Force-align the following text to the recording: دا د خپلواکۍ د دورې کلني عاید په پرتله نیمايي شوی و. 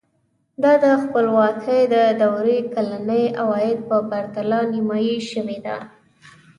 دا 0.63 0.73
د 0.83 0.85
خپلواکۍ 1.03 1.81
د 1.95 1.95
دورې 2.21 2.57
کلني 2.73 3.23
عاید 3.43 3.79
په 3.89 3.97
پرتله 4.09 4.59
نیمايي 4.71 5.17
شوی 5.31 5.57
و. 5.65 5.67